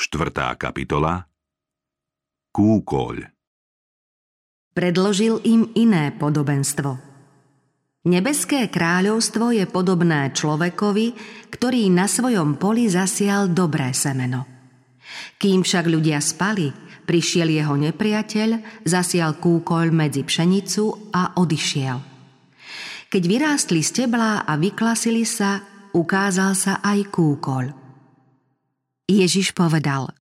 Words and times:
Štvrtá 0.00 0.56
kapitola 0.56 1.28
Kúkoľ 2.56 3.16
Predložil 4.72 5.44
im 5.44 5.76
iné 5.76 6.16
podobenstvo. 6.16 6.96
Nebeské 8.08 8.72
kráľovstvo 8.72 9.52
je 9.52 9.68
podobné 9.68 10.32
človekovi, 10.32 11.06
ktorý 11.52 11.92
na 11.92 12.08
svojom 12.08 12.56
poli 12.56 12.88
zasial 12.88 13.52
dobré 13.52 13.92
semeno. 13.92 14.48
Kým 15.36 15.68
však 15.68 15.84
ľudia 15.84 16.24
spali, 16.24 16.72
prišiel 17.04 17.52
jeho 17.52 17.76
nepriateľ, 17.76 18.80
zasial 18.88 19.36
kúkoľ 19.36 19.92
medzi 19.92 20.24
pšenicu 20.24 21.12
a 21.12 21.36
odišiel. 21.36 21.98
Keď 23.12 23.22
vyrástli 23.28 23.84
steblá 23.84 24.48
a 24.48 24.56
vyklasili 24.56 25.28
sa, 25.28 25.60
ukázal 25.92 26.56
sa 26.56 26.80
aj 26.80 27.04
kúkoľ. 27.12 27.79
Ježiš 29.10 29.58
povedal, 29.58 30.14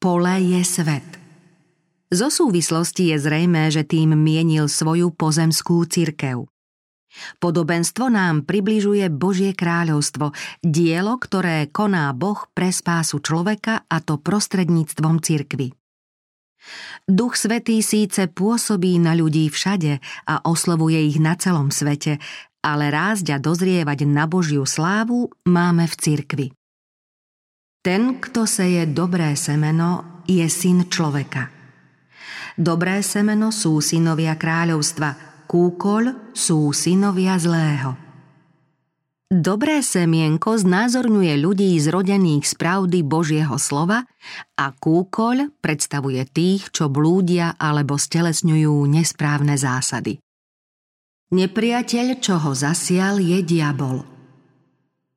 pole 0.00 0.40
je 0.40 0.64
svet. 0.64 1.04
Zo 2.08 2.32
súvislosti 2.32 3.12
je 3.12 3.20
zrejmé, 3.20 3.68
že 3.68 3.84
tým 3.84 4.16
mienil 4.16 4.64
svoju 4.64 5.12
pozemskú 5.12 5.84
cirkev. 5.84 6.48
Podobenstvo 7.36 8.08
nám 8.08 8.48
približuje 8.48 9.12
Božie 9.12 9.52
kráľovstvo, 9.52 10.32
dielo, 10.64 11.20
ktoré 11.20 11.68
koná 11.68 12.08
Boh 12.16 12.48
pre 12.56 12.72
spásu 12.72 13.20
človeka 13.20 13.84
a 13.84 14.00
to 14.00 14.16
prostredníctvom 14.16 15.20
cirkvy. 15.20 15.76
Duch 17.04 17.36
Svetý 17.36 17.84
síce 17.84 18.28
pôsobí 18.28 18.96
na 18.96 19.12
ľudí 19.12 19.52
všade 19.52 20.00
a 20.24 20.34
oslovuje 20.48 21.12
ich 21.12 21.20
na 21.20 21.36
celom 21.36 21.68
svete, 21.68 22.20
ale 22.64 22.88
rásť 22.88 23.36
a 23.36 23.38
dozrievať 23.40 24.08
na 24.08 24.24
Božiu 24.24 24.64
slávu 24.64 25.28
máme 25.44 25.84
v 25.84 25.94
cirkvi. 25.96 26.57
Ten, 27.78 28.18
kto 28.18 28.42
seje 28.42 28.90
dobré 28.90 29.38
semeno, 29.38 30.22
je 30.26 30.44
syn 30.50 30.90
človeka. 30.90 31.48
Dobré 32.58 33.06
semeno 33.06 33.54
sú 33.54 33.78
synovia 33.78 34.34
kráľovstva, 34.34 35.44
kúkol 35.46 36.34
sú 36.34 36.74
synovia 36.74 37.38
zlého. 37.38 37.94
Dobré 39.28 39.84
semienko 39.84 40.56
znázorňuje 40.56 41.36
ľudí 41.38 41.76
zrodených 41.78 42.48
z 42.48 42.52
pravdy 42.56 43.04
Božieho 43.04 43.60
slova 43.60 44.08
a 44.56 44.66
kúkoľ 44.72 45.60
predstavuje 45.60 46.24
tých, 46.26 46.72
čo 46.72 46.88
blúdia 46.88 47.54
alebo 47.60 48.00
stelesňujú 48.00 48.88
nesprávne 48.88 49.54
zásady. 49.54 50.18
Nepriateľ, 51.28 52.06
čo 52.24 52.40
ho 52.40 52.56
zasial, 52.56 53.20
je 53.20 53.44
diabol. 53.44 54.17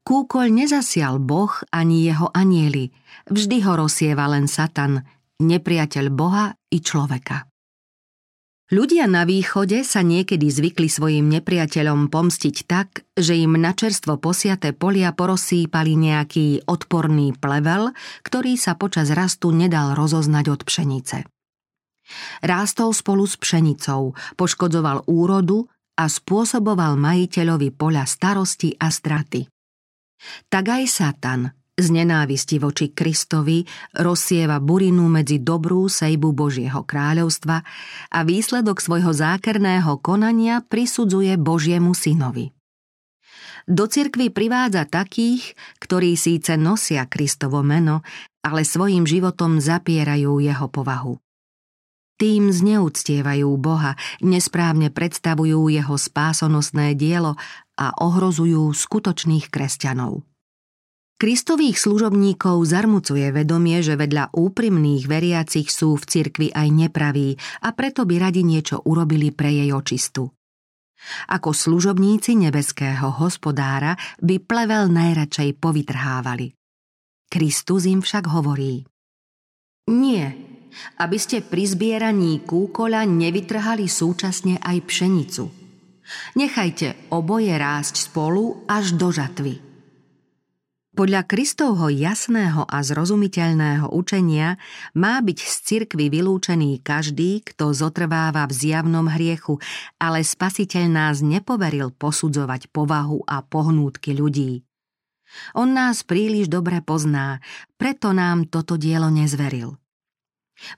Kúkoľ 0.02 0.48
nezasial 0.50 1.22
Boh 1.22 1.54
ani 1.70 2.10
jeho 2.10 2.34
anieli, 2.34 2.90
vždy 3.30 3.62
ho 3.66 3.86
rozsieva 3.86 4.26
len 4.34 4.50
Satan, 4.50 5.06
nepriateľ 5.38 6.06
Boha 6.10 6.58
i 6.74 6.82
človeka. 6.82 7.46
Ľudia 8.72 9.04
na 9.04 9.28
východe 9.28 9.84
sa 9.84 10.00
niekedy 10.00 10.48
zvykli 10.48 10.88
svojim 10.88 11.28
nepriateľom 11.28 12.08
pomstiť 12.08 12.56
tak, 12.64 13.04
že 13.20 13.36
im 13.36 13.60
na 13.60 13.76
čerstvo 13.76 14.16
posiaté 14.16 14.72
polia 14.72 15.12
porosýpali 15.12 16.00
nejaký 16.00 16.72
odporný 16.72 17.36
plevel, 17.36 17.92
ktorý 18.24 18.56
sa 18.56 18.80
počas 18.80 19.12
rastu 19.12 19.52
nedal 19.52 19.92
rozoznať 19.92 20.46
od 20.56 20.62
pšenice. 20.64 21.28
Rástol 22.48 22.96
spolu 22.96 23.28
s 23.28 23.36
pšenicou, 23.36 24.16
poškodzoval 24.40 25.04
úrodu 25.04 25.68
a 26.00 26.08
spôsoboval 26.08 26.96
majiteľovi 26.96 27.76
poľa 27.76 28.08
starosti 28.08 28.80
a 28.80 28.88
straty. 28.88 29.52
Tak 30.50 30.66
aj 30.70 30.84
Satan– 30.88 31.42
z 31.82 31.88
nenávisti 31.90 32.62
voči 32.62 32.94
Kristovi 32.94 33.66
rozsieva 33.98 34.62
burinu 34.62 35.10
medzi 35.10 35.42
dobrú 35.42 35.90
sejbu 35.90 36.30
Božieho 36.30 36.86
kráľovstva 36.86 37.58
a 38.14 38.20
výsledok 38.22 38.78
svojho 38.78 39.10
zákerného 39.10 39.98
konania 39.98 40.62
prisudzuje 40.62 41.34
Božiemu 41.42 41.98
synovi. 41.98 42.54
Do 43.66 43.90
cirkvy 43.90 44.30
privádza 44.30 44.86
takých, 44.86 45.58
ktorí 45.82 46.14
síce 46.14 46.54
nosia 46.54 47.10
Kristovo 47.10 47.66
meno, 47.66 48.06
ale 48.46 48.62
svojim 48.62 49.06
životom 49.06 49.58
zapierajú 49.58 50.38
jeho 50.38 50.68
povahu. 50.70 51.18
Tým 52.22 52.54
zneúctievajú 52.54 53.50
Boha, 53.58 53.98
nesprávne 54.22 54.94
predstavujú 54.94 55.74
jeho 55.74 55.98
spásonosné 55.98 56.94
dielo 56.94 57.34
a 57.82 57.98
ohrozujú 57.98 58.70
skutočných 58.70 59.50
kresťanov. 59.50 60.22
Kristových 61.22 61.78
služobníkov 61.78 62.66
zarmucuje 62.66 63.30
vedomie, 63.30 63.86
že 63.86 63.94
vedľa 63.94 64.34
úprimných 64.34 65.06
veriacich 65.06 65.70
sú 65.70 65.94
v 65.94 66.04
cirkvi 66.06 66.48
aj 66.50 66.68
nepraví 66.74 67.38
a 67.62 67.78
preto 67.78 68.10
by 68.10 68.18
radi 68.18 68.42
niečo 68.42 68.82
urobili 68.86 69.30
pre 69.30 69.54
jej 69.54 69.70
očistu. 69.70 70.34
Ako 71.30 71.54
služobníci 71.54 72.38
nebeského 72.38 73.22
hospodára 73.22 73.94
by 74.18 74.42
plevel 74.42 74.90
najradšej 74.90 75.62
povytrhávali. 75.62 76.58
Kristus 77.30 77.86
im 77.86 78.02
však 78.02 78.26
hovorí 78.26 78.82
Nie, 79.94 80.34
aby 80.98 81.18
ste 81.22 81.46
pri 81.46 81.70
zbieraní 81.70 82.42
kúkoľa 82.50 83.06
nevytrhali 83.06 83.86
súčasne 83.86 84.58
aj 84.58 84.78
pšenicu. 84.90 85.61
Nechajte 86.38 86.98
oboje 87.10 87.52
rásť 87.56 88.10
spolu 88.12 88.64
až 88.70 88.94
do 88.96 89.10
žatvy. 89.10 89.72
Podľa 90.92 91.24
Kristovho 91.24 91.88
jasného 91.88 92.68
a 92.68 92.84
zrozumiteľného 92.84 93.96
učenia 93.96 94.60
má 94.92 95.24
byť 95.24 95.40
z 95.40 95.56
cirkvy 95.64 96.12
vylúčený 96.12 96.84
každý, 96.84 97.40
kto 97.48 97.72
zotrváva 97.72 98.44
v 98.44 98.54
zjavnom 98.54 99.08
hriechu, 99.08 99.56
ale 99.96 100.20
spasiteľ 100.20 100.86
nás 100.92 101.24
nepoveril 101.24 101.96
posudzovať 101.96 102.70
povahu 102.76 103.24
a 103.24 103.40
pohnútky 103.40 104.14
ľudí. 104.14 104.68
On 105.56 105.66
nás 105.66 106.04
príliš 106.04 106.52
dobre 106.52 106.84
pozná, 106.86 107.40
preto 107.80 108.12
nám 108.12 108.52
toto 108.52 108.76
dielo 108.76 109.08
nezveril. 109.08 109.81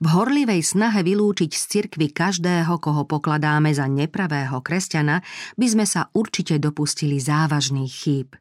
V 0.01 0.05
horlivej 0.11 0.63
snahe 0.63 1.03
vylúčiť 1.03 1.51
z 1.51 1.63
cirkvy 1.67 2.11
každého, 2.11 2.79
koho 2.79 3.03
pokladáme 3.07 3.71
za 3.73 3.85
nepravého 3.89 4.59
kresťana, 4.63 5.21
by 5.55 5.67
sme 5.67 5.85
sa 5.87 6.11
určite 6.15 6.59
dopustili 6.59 7.19
závažných 7.19 7.93
chýb. 7.93 8.35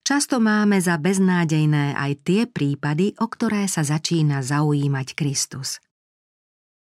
Často 0.00 0.42
máme 0.42 0.82
za 0.82 0.98
beznádejné 0.98 1.94
aj 1.94 2.12
tie 2.26 2.42
prípady, 2.50 3.14
o 3.22 3.30
ktoré 3.30 3.70
sa 3.70 3.86
začína 3.86 4.42
zaujímať 4.42 5.14
Kristus. 5.14 5.78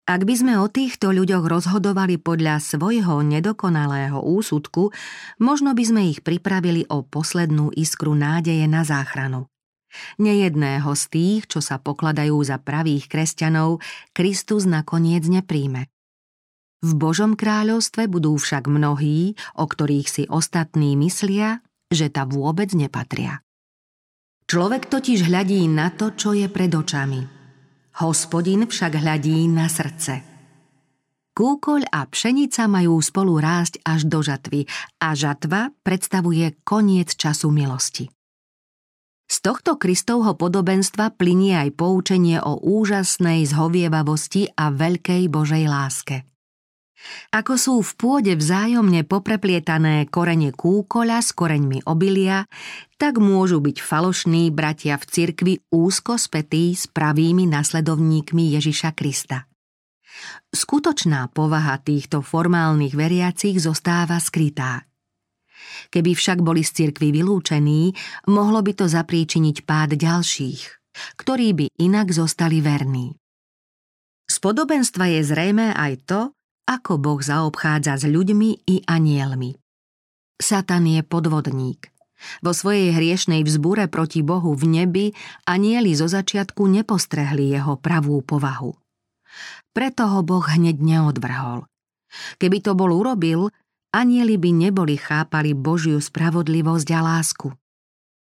Ak 0.06 0.22
by 0.22 0.38
sme 0.38 0.54
o 0.62 0.70
týchto 0.70 1.10
ľuďoch 1.10 1.50
rozhodovali 1.50 2.22
podľa 2.22 2.62
svojho 2.62 3.26
nedokonalého 3.26 4.22
úsudku, 4.22 4.94
možno 5.42 5.74
by 5.74 5.82
sme 5.82 6.02
ich 6.14 6.22
pripravili 6.22 6.86
o 6.86 7.02
poslednú 7.02 7.74
iskru 7.74 8.14
nádeje 8.14 8.70
na 8.70 8.86
záchranu. 8.86 9.50
Nejedného 10.18 10.92
z 10.96 11.04
tých, 11.12 11.42
čo 11.52 11.60
sa 11.60 11.82
pokladajú 11.82 12.36
za 12.44 12.62
pravých 12.62 13.10
kresťanov, 13.12 13.84
Kristus 14.12 14.64
nakoniec 14.70 15.26
nepríjme. 15.28 15.92
V 16.86 16.92
Božom 16.94 17.34
kráľovstve 17.34 18.06
budú 18.06 18.38
však 18.38 18.70
mnohí, 18.70 19.34
o 19.58 19.66
ktorých 19.66 20.08
si 20.08 20.24
ostatní 20.30 20.94
myslia, 20.94 21.66
že 21.90 22.14
ta 22.14 22.30
vôbec 22.30 22.70
nepatria. 22.78 23.42
Človek 24.46 24.94
totiž 24.94 25.26
hľadí 25.26 25.66
na 25.66 25.90
to, 25.90 26.14
čo 26.14 26.38
je 26.38 26.46
pred 26.46 26.70
očami. 26.70 27.26
Hospodin 28.06 28.70
však 28.70 29.02
hľadí 29.02 29.50
na 29.50 29.66
srdce. 29.66 30.36
Kúkoľ 31.36 31.92
a 31.92 32.08
pšenica 32.08 32.64
majú 32.70 33.02
spolu 33.02 33.42
rásť 33.42 33.82
až 33.84 34.08
do 34.08 34.24
žatvy 34.24 34.70
a 35.04 35.12
žatva 35.18 35.74
predstavuje 35.84 36.62
koniec 36.64 37.12
času 37.18 37.52
milosti. 37.52 38.08
Z 39.26 39.42
tohto 39.42 39.82
Kristovho 39.82 40.38
podobenstva 40.38 41.18
plinie 41.18 41.58
aj 41.58 41.74
poučenie 41.74 42.38
o 42.38 42.62
úžasnej 42.62 43.46
zhovievavosti 43.50 44.54
a 44.54 44.70
veľkej 44.70 45.28
Božej 45.28 45.66
láske– 45.66 46.18
ako 47.32 47.54
sú 47.56 47.76
v 47.84 47.92
pôde 47.96 48.34
vzájomne 48.34 49.06
popreplietané 49.06 50.08
korene 50.10 50.50
kúkoľa 50.56 51.20
s 51.22 51.30
koreňmi 51.36 51.86
obilia, 51.86 52.50
tak 52.96 53.20
môžu 53.20 53.62
byť 53.62 53.78
falošní 53.84 54.50
bratia 54.50 54.98
v 54.98 55.06
cirkvi 55.06 55.54
úzko 55.70 56.18
spätí 56.18 56.74
s 56.74 56.90
pravými 56.90 57.46
nasledovníkmi 57.46 58.56
Ježiša 58.58 58.96
Krista. 58.96 59.46
Skutočná 60.56 61.28
povaha 61.36 61.76
týchto 61.84 62.24
formálnych 62.24 62.96
veriacich 62.96 63.60
zostáva 63.60 64.16
skrytá. 64.24 64.88
Keby 65.90 66.12
však 66.18 66.42
boli 66.42 66.62
z 66.62 66.72
cirkvy 66.72 67.12
vylúčení, 67.16 67.94
mohlo 68.30 68.60
by 68.62 68.74
to 68.74 68.86
zapríčiniť 68.86 69.66
pád 69.66 69.98
ďalších, 69.98 70.62
ktorí 71.20 71.48
by 71.54 71.66
inak 71.80 72.12
zostali 72.12 72.60
verní. 72.60 73.16
Z 74.26 74.42
podobenstva 74.42 75.06
je 75.14 75.22
zrejme 75.22 75.74
aj 75.78 75.94
to, 76.10 76.22
ako 76.66 76.98
Boh 76.98 77.22
zaobchádza 77.22 78.02
s 78.02 78.06
ľuďmi 78.10 78.66
i 78.66 78.82
anielmi. 78.90 79.54
Satan 80.42 80.90
je 80.90 81.06
podvodník. 81.06 81.94
Vo 82.42 82.56
svojej 82.56 82.96
hriešnej 82.96 83.46
vzbúre 83.46 83.86
proti 83.86 84.26
Bohu 84.26 84.58
v 84.58 84.66
nebi 84.66 85.06
anieli 85.46 85.94
zo 85.94 86.10
začiatku 86.10 86.66
nepostrehli 86.66 87.54
jeho 87.54 87.78
pravú 87.78 88.26
povahu. 88.26 88.74
Preto 89.76 90.10
ho 90.10 90.20
Boh 90.26 90.44
hneď 90.44 90.80
neodvrhol. 90.80 91.68
Keby 92.40 92.64
to 92.64 92.72
bol 92.74 92.90
urobil, 92.96 93.52
anieli 93.96 94.36
by 94.36 94.52
neboli 94.68 95.00
chápali 95.00 95.56
Božiu 95.56 96.04
spravodlivosť 96.04 96.88
a 96.92 97.00
lásku. 97.00 97.48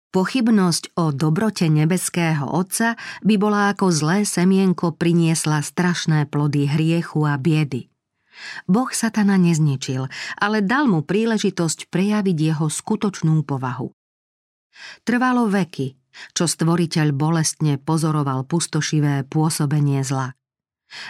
Pochybnosť 0.09 0.97
o 0.97 1.13
dobrote 1.13 1.69
nebeského 1.69 2.47
Otca 2.47 2.97
by 3.21 3.35
bola 3.37 3.69
ako 3.75 3.93
zlé 3.93 4.25
semienko 4.25 4.95
priniesla 4.97 5.61
strašné 5.61 6.25
plody 6.31 6.65
hriechu 6.65 7.27
a 7.27 7.37
biedy. 7.37 7.91
Boh 8.65 8.89
satana 8.89 9.35
nezničil, 9.35 10.07
ale 10.39 10.63
dal 10.63 10.87
mu 10.87 11.03
príležitosť 11.03 11.91
prejaviť 11.91 12.37
jeho 12.39 12.71
skutočnú 12.71 13.43
povahu. 13.43 13.91
Trvalo 15.03 15.51
veky, 15.51 15.99
čo 16.33 16.47
stvoriteľ 16.47 17.11
bolestne 17.13 17.75
pozoroval 17.77 18.47
pustošivé 18.47 19.27
pôsobenie 19.27 20.01
zla. 20.07 20.38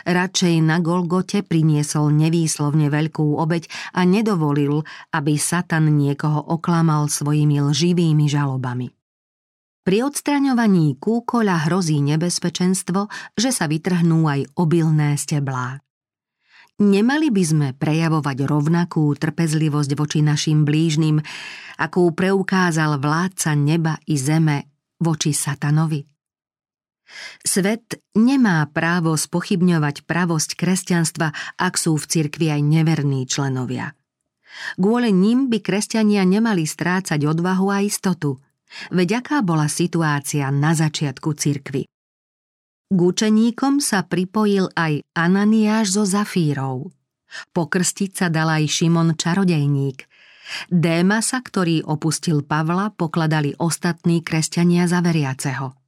Radšej 0.04 0.60
na 0.64 0.84
Golgote 0.84 1.42
priniesol 1.46 2.12
nevýslovne 2.16 2.92
veľkú 2.92 3.40
obeď 3.40 3.68
a 3.96 4.04
nedovolil, 4.04 4.84
aby 5.16 5.40
Satan 5.40 5.92
niekoho 5.96 6.40
oklamal 6.40 7.08
svojimi 7.08 7.64
lživými 7.64 8.26
žalobami. 8.28 8.92
Pri 9.80 10.06
odstraňovaní 10.06 11.00
kúkoľa 11.00 11.72
hrozí 11.72 12.04
nebezpečenstvo, 12.04 13.10
že 13.34 13.50
sa 13.50 13.66
vytrhnú 13.66 14.28
aj 14.28 14.46
obilné 14.60 15.18
steblá. 15.18 15.82
Nemali 16.80 17.28
by 17.28 17.44
sme 17.44 17.68
prejavovať 17.76 18.48
rovnakú 18.48 19.12
trpezlivosť 19.12 19.92
voči 20.00 20.20
našim 20.24 20.64
blížnym, 20.64 21.20
akú 21.76 22.08
preukázal 22.16 23.04
vládca 23.04 23.52
neba 23.52 24.00
i 24.08 24.16
zeme 24.16 24.72
voči 24.96 25.36
satanovi? 25.36 26.09
Svet 27.42 27.98
nemá 28.14 28.66
právo 28.70 29.18
spochybňovať 29.18 30.06
pravosť 30.06 30.56
kresťanstva, 30.56 31.34
ak 31.58 31.74
sú 31.76 31.98
v 31.98 32.06
cirkvi 32.06 32.48
aj 32.54 32.62
neverní 32.62 33.26
členovia. 33.26 33.98
Kvôli 34.78 35.14
ním 35.14 35.50
by 35.50 35.62
kresťania 35.62 36.26
nemali 36.26 36.66
strácať 36.66 37.22
odvahu 37.26 37.68
a 37.70 37.86
istotu. 37.86 38.42
Veď 38.94 39.26
aká 39.26 39.42
bola 39.42 39.66
situácia 39.66 40.50
na 40.54 40.78
začiatku 40.78 41.34
cirkvy? 41.34 41.90
K 42.90 42.98
učeníkom 42.98 43.82
sa 43.82 44.02
pripojil 44.02 44.74
aj 44.74 45.06
Ananiáš 45.14 45.94
so 45.94 46.04
Zafírov. 46.06 46.90
Pokrstiť 47.54 48.12
sa 48.14 48.28
dal 48.34 48.50
aj 48.50 48.66
Šimon 48.66 49.14
čarodejník. 49.14 50.10
Démasa, 50.74 51.46
ktorý 51.46 51.86
opustil 51.86 52.42
Pavla, 52.42 52.90
pokladali 52.90 53.54
ostatní 53.62 54.26
kresťania 54.26 54.90
za 54.90 55.06
veriaceho. 55.06 55.79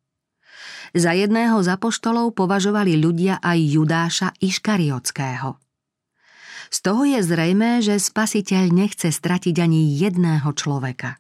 Za 0.91 1.15
jedného 1.15 1.55
z 1.63 1.71
apoštolov 1.71 2.35
považovali 2.35 2.99
ľudia 2.99 3.39
aj 3.39 3.59
Judáša 3.63 4.29
Iškariotského. 4.43 5.55
Z 6.71 6.77
toho 6.83 7.03
je 7.07 7.19
zrejmé, 7.23 7.79
že 7.79 7.99
spasiteľ 7.99 8.71
nechce 8.71 9.11
stratiť 9.11 9.55
ani 9.59 9.91
jedného 9.95 10.51
človeka. 10.51 11.19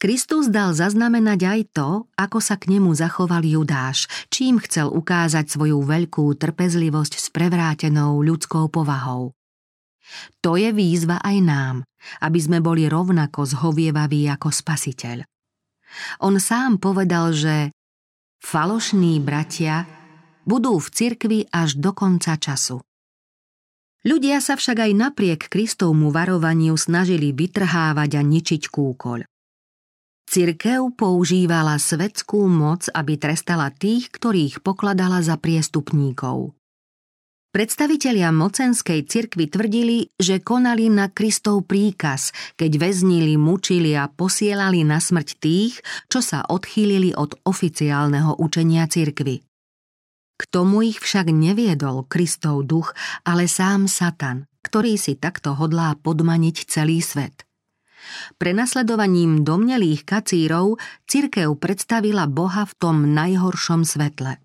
Kristus 0.00 0.48
dal 0.48 0.72
zaznamenať 0.72 1.40
aj 1.44 1.60
to, 1.76 1.88
ako 2.16 2.40
sa 2.40 2.56
k 2.56 2.72
nemu 2.72 2.88
zachoval 2.96 3.44
Judáš, 3.44 4.08
čím 4.32 4.56
chcel 4.56 4.88
ukázať 4.88 5.52
svoju 5.52 5.84
veľkú 5.84 6.24
trpezlivosť 6.40 7.20
s 7.20 7.28
prevrátenou 7.28 8.24
ľudskou 8.24 8.72
povahou. 8.72 9.36
To 10.40 10.56
je 10.56 10.72
výzva 10.72 11.20
aj 11.20 11.36
nám, 11.44 11.76
aby 12.24 12.38
sme 12.40 12.64
boli 12.64 12.88
rovnako 12.88 13.44
zhovievaví 13.44 14.24
ako 14.32 14.48
spasiteľ. 14.48 15.20
On 16.24 16.32
sám 16.40 16.80
povedal, 16.80 17.36
že 17.36 17.68
falošní 18.40 19.20
bratia 19.20 19.86
budú 20.48 20.80
v 20.80 20.88
cirkvi 20.90 21.40
až 21.52 21.76
do 21.78 21.92
konca 21.94 22.34
času. 22.40 22.80
Ľudia 24.00 24.40
sa 24.40 24.56
však 24.56 24.80
aj 24.80 24.92
napriek 24.96 25.40
Kristovmu 25.52 26.08
varovaniu 26.08 26.72
snažili 26.80 27.36
vytrhávať 27.36 28.16
a 28.16 28.22
ničiť 28.24 28.72
kúkoľ. 28.72 29.28
Cirkev 30.30 30.94
používala 30.94 31.76
svetskú 31.76 32.46
moc, 32.46 32.86
aby 32.94 33.18
trestala 33.18 33.68
tých, 33.74 34.08
ktorých 34.14 34.62
pokladala 34.62 35.20
za 35.20 35.34
priestupníkov. 35.36 36.54
Predstavitelia 37.50 38.30
mocenskej 38.30 39.10
cirkvy 39.10 39.50
tvrdili, 39.50 40.06
že 40.14 40.38
konali 40.38 40.86
na 40.86 41.10
Kristov 41.10 41.66
príkaz, 41.66 42.30
keď 42.54 42.78
väznili, 42.78 43.34
mučili 43.34 43.90
a 43.98 44.06
posielali 44.06 44.86
na 44.86 45.02
smrť 45.02 45.28
tých, 45.42 45.82
čo 46.06 46.22
sa 46.22 46.46
odchýlili 46.46 47.10
od 47.10 47.34
oficiálneho 47.42 48.38
učenia 48.38 48.86
cirkvy. 48.86 49.42
K 50.38 50.42
tomu 50.46 50.86
ich 50.86 51.02
však 51.02 51.34
neviedol 51.34 52.06
Kristov 52.06 52.70
duch, 52.70 52.94
ale 53.26 53.50
sám 53.50 53.90
Satan, 53.90 54.46
ktorý 54.62 54.94
si 54.94 55.18
takto 55.18 55.58
hodlá 55.58 55.98
podmaniť 55.98 56.70
celý 56.70 57.02
svet. 57.02 57.42
Prenasledovaním 58.38 59.42
domnelých 59.42 60.06
kacírov 60.06 60.78
cirkev 61.10 61.58
predstavila 61.58 62.30
Boha 62.30 62.62
v 62.62 62.72
tom 62.78 63.10
najhoršom 63.10 63.82
svetle. 63.82 64.38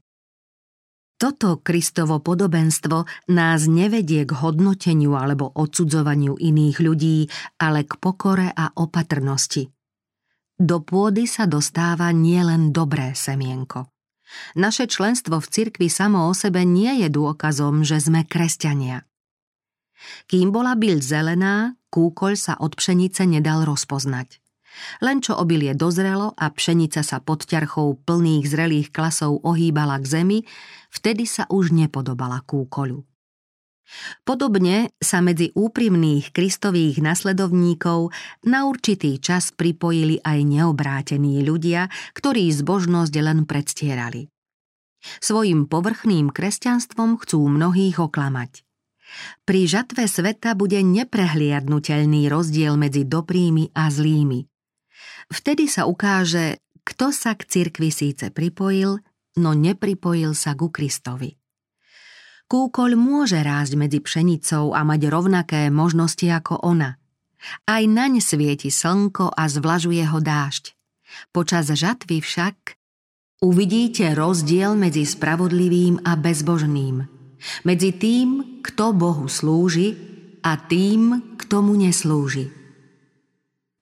Toto 1.15 1.63
Kristovo 1.63 2.19
podobenstvo 2.19 3.07
nás 3.31 3.71
nevedie 3.71 4.27
k 4.27 4.35
hodnoteniu 4.35 5.15
alebo 5.15 5.47
odsudzovaniu 5.47 6.35
iných 6.35 6.77
ľudí, 6.83 7.31
ale 7.55 7.87
k 7.87 7.95
pokore 7.95 8.51
a 8.51 8.75
opatrnosti. 8.75 9.71
Do 10.59 10.83
pôdy 10.83 11.23
sa 11.23 11.47
dostáva 11.47 12.11
nielen 12.11 12.75
dobré 12.75 13.15
semienko. 13.15 13.91
Naše 14.59 14.91
členstvo 14.91 15.39
v 15.39 15.47
cirkvi 15.47 15.87
samo 15.87 16.27
o 16.27 16.33
sebe 16.35 16.67
nie 16.67 17.03
je 17.03 17.07
dôkazom, 17.07 17.87
že 17.87 18.03
sme 18.03 18.27
kresťania. 18.27 19.07
Kým 20.27 20.51
bola 20.51 20.75
byľ 20.75 20.97
zelená, 20.99 21.79
kúkoľ 21.91 22.33
sa 22.35 22.53
od 22.59 22.75
pšenice 22.75 23.23
nedal 23.23 23.63
rozpoznať. 23.63 24.43
Len 24.99 25.23
čo 25.23 25.35
obilie 25.35 25.75
dozrelo 25.75 26.35
a 26.35 26.51
pšenica 26.51 27.01
sa 27.03 27.23
pod 27.23 27.47
ťarchou 27.47 28.03
plných 28.03 28.45
zrelých 28.47 28.89
klasov 28.91 29.43
ohýbala 29.43 29.99
k 30.01 30.05
zemi, 30.05 30.39
vtedy 30.91 31.23
sa 31.27 31.47
už 31.47 31.71
nepodobala 31.71 32.43
kúkoľu. 32.43 33.03
Podobne 34.25 34.89
sa 34.97 35.21
medzi 35.21 35.53
úprimných 35.53 36.33
kristových 36.33 37.05
nasledovníkov 37.05 38.09
na 38.49 38.65
určitý 38.65 39.21
čas 39.21 39.53
pripojili 39.53 40.17
aj 40.25 40.41
neobrátení 40.41 41.45
ľudia, 41.45 41.85
ktorí 42.17 42.49
zbožnosť 42.49 43.13
len 43.21 43.45
predstierali. 43.45 44.25
Svojim 45.21 45.69
povrchným 45.69 46.33
kresťanstvom 46.33 47.21
chcú 47.21 47.45
mnohých 47.45 48.01
oklamať. 48.01 48.65
Pri 49.45 49.69
žatve 49.69 50.09
sveta 50.09 50.57
bude 50.57 50.81
neprehliadnutelný 50.81 52.25
rozdiel 52.25 52.73
medzi 52.73 53.05
dobrými 53.05 53.69
a 53.77 53.93
zlými. 53.93 54.54
Vtedy 55.31 55.65
sa 55.65 55.89
ukáže, 55.89 56.61
kto 56.85 57.09
sa 57.09 57.33
k 57.33 57.45
cirkvi 57.45 57.89
síce 57.89 58.29
pripojil, 58.29 59.01
no 59.41 59.51
nepripojil 59.57 60.37
sa 60.37 60.53
ku 60.53 60.69
Kristovi. 60.69 61.33
Kúkoľ 62.45 62.91
môže 62.93 63.41
rásť 63.41 63.73
medzi 63.73 63.99
pšenicou 63.99 64.77
a 64.77 64.85
mať 64.85 65.09
rovnaké 65.09 65.73
možnosti 65.73 66.29
ako 66.29 66.61
ona. 66.61 67.01
Aj 67.65 67.81
naň 67.81 68.21
svieti 68.21 68.69
slnko 68.69 69.33
a 69.33 69.49
zvlažuje 69.49 70.05
ho 70.05 70.21
dážď. 70.21 70.77
Počas 71.33 71.73
žatvy 71.73 72.21
však 72.21 72.77
uvidíte 73.41 74.13
rozdiel 74.13 74.77
medzi 74.77 75.05
spravodlivým 75.09 76.05
a 76.05 76.13
bezbožným– 76.13 76.97
medzi 77.63 77.93
tým, 77.95 78.61
kto 78.65 78.95
Bohu 78.95 79.29
slúži 79.29 79.95
a 80.41 80.57
tým, 80.57 81.35
kto 81.37 81.61
mu 81.61 81.77
neslúži. 81.77 82.49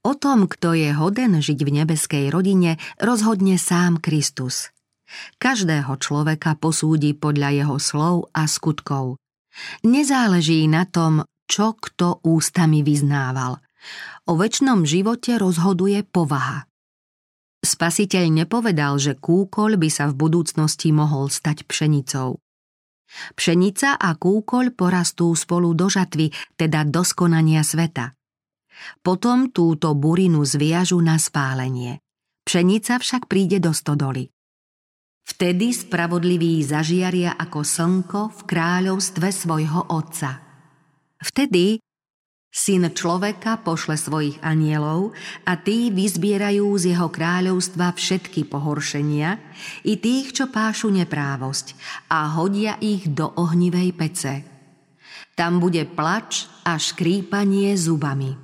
O 0.04 0.20
tom, 0.20 0.52
kto 0.52 0.76
je 0.76 0.92
hoden 0.92 1.40
žiť 1.40 1.60
v 1.64 1.72
nebeskej 1.80 2.26
rodine, 2.28 2.76
rozhodne 3.00 3.56
sám 3.56 4.04
Kristus. 4.04 4.68
Každého 5.40 5.96
človeka 5.96 6.60
posúdi 6.60 7.16
podľa 7.16 7.50
jeho 7.64 7.78
slov 7.80 8.16
a 8.36 8.44
skutkov. 8.44 9.16
Nezáleží 9.88 10.68
na 10.68 10.84
tom, 10.84 11.24
čo 11.48 11.80
kto 11.80 12.20
ústami 12.20 12.84
vyznával. 12.84 13.64
O 14.28 14.36
väčšnom 14.36 14.84
živote 14.84 15.40
rozhoduje 15.40 16.04
povaha. 16.04 16.68
Spasiteľ 17.64 18.44
nepovedal, 18.44 19.00
že 19.00 19.16
kúkoľ 19.16 19.80
by 19.80 19.88
sa 19.88 20.12
v 20.12 20.20
budúcnosti 20.20 20.92
mohol 20.92 21.32
stať 21.32 21.64
pšenicou. 21.64 22.44
Pšenica 23.40 23.96
a 23.96 24.10
kúkoľ 24.20 24.76
porastú 24.76 25.32
spolu 25.32 25.72
do 25.72 25.88
žatvy, 25.88 26.34
teda 26.60 26.84
do 26.84 27.08
skonania 27.08 27.64
sveta. 27.64 28.12
Potom 29.02 29.52
túto 29.52 29.94
burinu 29.98 30.44
zviažu 30.44 31.00
na 31.00 31.20
spálenie. 31.20 32.00
Pšenica 32.44 33.00
však 33.00 33.32
príde 33.32 33.64
do 33.64 33.72
stodoly. 33.72 34.28
Vtedy 35.24 35.72
spravodliví 35.72 36.60
zažiaria 36.68 37.40
ako 37.40 37.64
slnko 37.64 38.22
v 38.36 38.40
kráľovstve 38.44 39.28
svojho 39.32 39.88
otca. 39.88 40.44
Vtedy 41.24 41.80
Syn 42.54 42.86
človeka 42.94 43.66
pošle 43.66 43.98
svojich 43.98 44.38
anielov 44.46 45.18
a 45.42 45.58
tí 45.58 45.90
vyzbierajú 45.90 46.70
z 46.78 46.94
jeho 46.94 47.10
kráľovstva 47.10 47.98
všetky 47.98 48.46
pohoršenia 48.46 49.42
i 49.90 49.98
tých, 49.98 50.38
čo 50.38 50.54
pášu 50.54 50.94
neprávosť 50.94 51.74
a 52.14 52.30
hodia 52.38 52.78
ich 52.78 53.10
do 53.10 53.34
ohnivej 53.34 53.90
pece. 53.98 54.34
Tam 55.34 55.58
bude 55.58 55.82
plač 55.90 56.46
a 56.62 56.78
škrípanie 56.78 57.74
zubami. 57.74 58.43